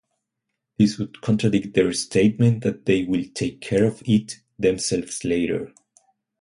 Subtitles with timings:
[0.79, 5.71] This would contradict their statement that they will take care of it themselves later.